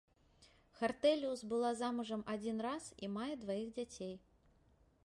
[0.79, 4.15] Хартэліус была замужам адзін раз і мае дваіх дзяцей.